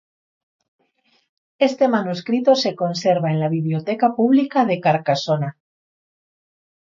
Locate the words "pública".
4.15-4.65